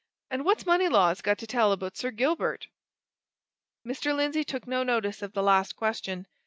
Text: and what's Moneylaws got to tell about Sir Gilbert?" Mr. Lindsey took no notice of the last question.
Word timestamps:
and 0.31 0.43
what's 0.45 0.65
Moneylaws 0.65 1.21
got 1.21 1.37
to 1.37 1.45
tell 1.45 1.71
about 1.71 1.95
Sir 1.95 2.09
Gilbert?" 2.09 2.65
Mr. 3.85 4.15
Lindsey 4.15 4.43
took 4.43 4.65
no 4.65 4.81
notice 4.81 5.21
of 5.21 5.33
the 5.33 5.43
last 5.43 5.75
question. 5.75 6.25